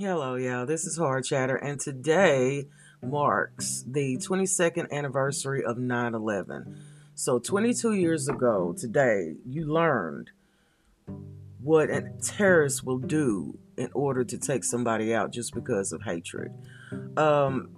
Hello, 0.00 0.34
yeah, 0.36 0.64
this 0.64 0.86
is 0.86 0.96
Hard 0.96 1.26
Chatter, 1.26 1.56
and 1.56 1.78
today 1.78 2.64
marks 3.02 3.84
the 3.86 4.16
22nd 4.16 4.90
anniversary 4.90 5.62
of 5.62 5.76
9 5.76 6.14
11. 6.14 6.74
So, 7.14 7.38
22 7.38 7.92
years 7.92 8.26
ago 8.26 8.74
today, 8.74 9.34
you 9.44 9.70
learned 9.70 10.30
what 11.62 11.90
a 11.90 12.12
terrorist 12.22 12.82
will 12.82 12.96
do 12.96 13.58
in 13.76 13.90
order 13.92 14.24
to 14.24 14.38
take 14.38 14.64
somebody 14.64 15.12
out 15.12 15.32
just 15.32 15.52
because 15.52 15.92
of 15.92 16.00
hatred. 16.00 16.50
Um, 17.18 17.68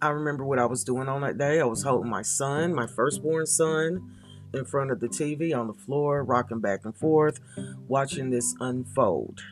I 0.00 0.08
remember 0.08 0.46
what 0.46 0.58
I 0.58 0.64
was 0.64 0.82
doing 0.82 1.10
on 1.10 1.20
that 1.20 1.36
day. 1.36 1.60
I 1.60 1.64
was 1.64 1.82
holding 1.82 2.10
my 2.10 2.22
son, 2.22 2.74
my 2.74 2.86
firstborn 2.86 3.44
son, 3.44 4.14
in 4.54 4.64
front 4.64 4.92
of 4.92 5.00
the 5.00 5.08
TV 5.08 5.54
on 5.54 5.66
the 5.66 5.74
floor, 5.74 6.24
rocking 6.24 6.60
back 6.60 6.86
and 6.86 6.96
forth, 6.96 7.38
watching 7.86 8.30
this 8.30 8.54
unfold. 8.60 9.42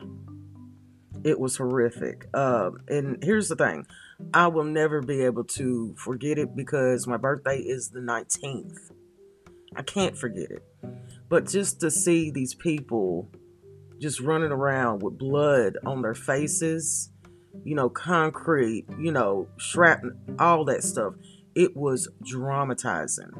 It 1.25 1.39
was 1.39 1.57
horrific. 1.57 2.29
Um, 2.35 2.77
and 2.87 3.17
here's 3.23 3.49
the 3.49 3.55
thing 3.55 3.87
I 4.31 4.47
will 4.47 4.63
never 4.63 5.01
be 5.01 5.23
able 5.23 5.43
to 5.45 5.95
forget 5.97 6.37
it 6.37 6.55
because 6.55 7.07
my 7.07 7.17
birthday 7.17 7.57
is 7.57 7.89
the 7.89 7.99
19th. 7.99 8.77
I 9.75 9.81
can't 9.81 10.15
forget 10.15 10.51
it. 10.51 10.63
But 11.27 11.47
just 11.47 11.79
to 11.81 11.89
see 11.89 12.29
these 12.29 12.53
people 12.53 13.31
just 13.99 14.19
running 14.19 14.51
around 14.51 15.01
with 15.01 15.17
blood 15.17 15.79
on 15.83 16.03
their 16.03 16.13
faces, 16.13 17.09
you 17.63 17.73
know, 17.73 17.89
concrete, 17.89 18.85
you 18.99 19.11
know, 19.11 19.47
shrapnel, 19.57 20.13
all 20.37 20.63
that 20.65 20.83
stuff, 20.83 21.15
it 21.55 21.75
was 21.75 22.07
dramatizing. 22.23 23.31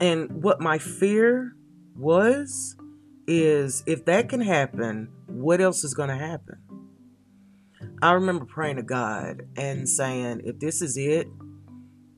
And 0.00 0.42
what 0.42 0.60
my 0.60 0.78
fear 0.78 1.52
was 1.96 2.74
is 3.28 3.84
if 3.86 4.04
that 4.06 4.28
can 4.28 4.40
happen, 4.40 5.08
what 5.26 5.60
else 5.60 5.84
is 5.84 5.94
going 5.94 6.08
to 6.08 6.16
happen? 6.16 6.58
I 8.02 8.12
remember 8.14 8.44
praying 8.44 8.76
to 8.76 8.82
God 8.82 9.42
and 9.56 9.88
saying, 9.88 10.42
if 10.44 10.58
this 10.58 10.82
is 10.82 10.96
it, 10.96 11.28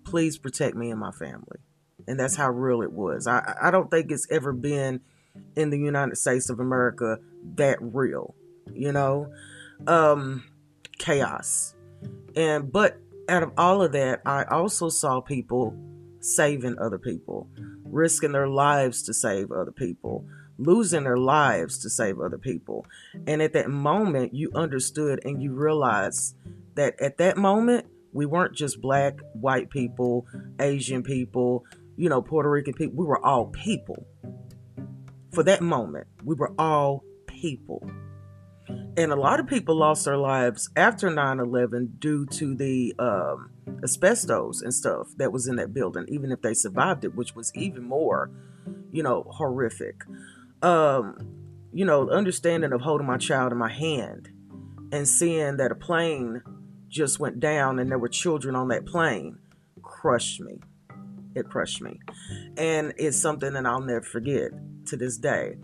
please 0.04 0.38
protect 0.38 0.74
me 0.74 0.90
and 0.90 0.98
my 0.98 1.10
family. 1.10 1.58
And 2.08 2.18
that's 2.18 2.36
how 2.36 2.50
real 2.50 2.80
it 2.80 2.90
was. 2.90 3.26
I, 3.26 3.54
I 3.62 3.70
don't 3.70 3.90
think 3.90 4.10
it's 4.10 4.26
ever 4.30 4.54
been 4.54 5.02
in 5.56 5.68
the 5.68 5.78
United 5.78 6.16
States 6.16 6.48
of 6.48 6.58
America 6.58 7.18
that 7.56 7.76
real, 7.82 8.34
you 8.72 8.92
know? 8.92 9.30
Um, 9.86 10.44
chaos. 10.98 11.74
And, 12.34 12.72
but 12.72 12.98
out 13.28 13.42
of 13.42 13.52
all 13.58 13.82
of 13.82 13.92
that, 13.92 14.22
I 14.24 14.44
also 14.44 14.88
saw 14.88 15.20
people 15.20 15.76
saving 16.20 16.78
other 16.78 16.98
people, 16.98 17.46
risking 17.84 18.32
their 18.32 18.48
lives 18.48 19.02
to 19.02 19.12
save 19.12 19.52
other 19.52 19.72
people 19.72 20.24
losing 20.58 21.04
their 21.04 21.16
lives 21.16 21.78
to 21.78 21.90
save 21.90 22.20
other 22.20 22.38
people. 22.38 22.86
And 23.26 23.42
at 23.42 23.52
that 23.54 23.70
moment, 23.70 24.34
you 24.34 24.50
understood 24.54 25.20
and 25.24 25.42
you 25.42 25.52
realized 25.52 26.36
that 26.74 27.00
at 27.00 27.18
that 27.18 27.36
moment, 27.36 27.86
we 28.12 28.26
weren't 28.26 28.54
just 28.54 28.80
black, 28.80 29.18
white 29.32 29.70
people, 29.70 30.26
Asian 30.60 31.02
people, 31.02 31.64
you 31.96 32.08
know, 32.08 32.22
Puerto 32.22 32.48
Rican 32.48 32.74
people. 32.74 32.96
We 32.96 33.06
were 33.06 33.24
all 33.24 33.46
people. 33.46 34.06
For 35.32 35.42
that 35.42 35.62
moment, 35.62 36.06
we 36.22 36.36
were 36.36 36.52
all 36.58 37.02
people. 37.26 37.90
And 38.96 39.12
a 39.12 39.16
lot 39.16 39.40
of 39.40 39.48
people 39.48 39.76
lost 39.76 40.04
their 40.04 40.16
lives 40.16 40.70
after 40.76 41.10
9 41.10 41.40
11 41.40 41.96
due 41.98 42.24
to 42.26 42.54
the 42.54 42.94
um, 43.00 43.50
asbestos 43.82 44.62
and 44.62 44.72
stuff 44.72 45.08
that 45.16 45.32
was 45.32 45.48
in 45.48 45.56
that 45.56 45.74
building, 45.74 46.06
even 46.08 46.30
if 46.30 46.40
they 46.40 46.54
survived 46.54 47.04
it, 47.04 47.16
which 47.16 47.34
was 47.34 47.50
even 47.56 47.82
more, 47.82 48.30
you 48.92 49.02
know, 49.02 49.26
horrific 49.28 50.04
um, 50.64 51.34
you 51.72 51.84
know, 51.84 52.08
understanding 52.08 52.72
of 52.72 52.80
holding 52.80 53.06
my 53.06 53.18
child 53.18 53.52
in 53.52 53.58
my 53.58 53.72
hand 53.72 54.30
and 54.92 55.06
seeing 55.06 55.58
that 55.58 55.72
a 55.72 55.74
plane 55.74 56.42
just 56.88 57.18
went 57.18 57.40
down 57.40 57.78
and 57.78 57.90
there 57.90 57.98
were 57.98 58.08
children 58.08 58.54
on 58.54 58.68
that 58.68 58.86
plane 58.86 59.38
crushed 59.82 60.40
me. 60.40 60.60
It 61.34 61.50
crushed 61.50 61.82
me. 61.82 62.00
And 62.56 62.94
it's 62.96 63.20
something 63.20 63.52
that 63.52 63.66
I'll 63.66 63.80
never 63.80 64.02
forget 64.02 64.52
to 64.86 64.96
this 64.96 65.18
day. 65.18 65.56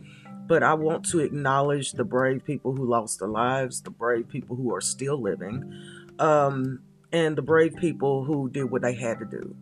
But 0.47 0.63
I 0.63 0.75
want 0.75 1.05
to 1.11 1.21
acknowledge 1.21 1.93
the 1.93 2.05
brave 2.05 2.45
people 2.45 2.75
who 2.75 2.85
lost 2.85 3.21
their 3.21 3.29
lives, 3.29 3.81
the 3.83 3.91
brave 3.91 4.29
people 4.29 4.57
who 4.57 4.75
are 4.75 4.81
still 4.81 5.23
living, 5.23 5.73
um, 6.19 6.81
and 7.13 7.39
the 7.39 7.43
brave 7.43 7.77
people 7.77 8.25
who 8.25 8.51
did 8.51 8.65
what 8.65 8.83
they 8.83 8.95
had 8.95 9.21
to 9.21 9.25
do. 9.25 9.55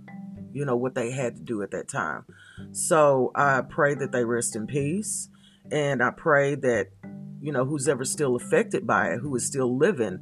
You 0.52 0.64
know, 0.64 0.76
what 0.76 0.94
they 0.94 1.10
had 1.10 1.36
to 1.36 1.42
do 1.42 1.62
at 1.62 1.72
that 1.72 1.88
time. 1.88 2.24
So 2.72 3.32
I 3.34 3.60
pray 3.60 3.94
that 3.94 4.12
they 4.12 4.24
rest 4.24 4.56
in 4.56 4.66
peace. 4.66 5.28
And 5.70 6.02
I 6.02 6.10
pray 6.10 6.54
that, 6.54 6.88
you 7.40 7.52
know, 7.52 7.64
who's 7.64 7.88
ever 7.88 8.04
still 8.04 8.36
affected 8.36 8.86
by 8.86 9.08
it, 9.08 9.18
who 9.20 9.34
is 9.36 9.46
still 9.46 9.76
living, 9.76 10.18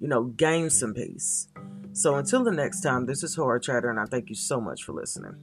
you 0.00 0.08
know, 0.08 0.24
gain 0.24 0.70
some 0.70 0.94
peace. 0.94 1.48
So 1.92 2.16
until 2.16 2.42
the 2.44 2.50
next 2.50 2.80
time, 2.80 3.06
this 3.06 3.22
is 3.22 3.36
Horror 3.36 3.58
Chatter, 3.58 3.90
and 3.90 4.00
I 4.00 4.04
thank 4.04 4.28
you 4.28 4.34
so 4.34 4.60
much 4.60 4.82
for 4.82 4.92
listening. 4.92 5.36